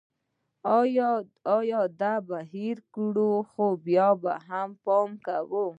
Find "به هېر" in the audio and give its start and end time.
2.27-2.77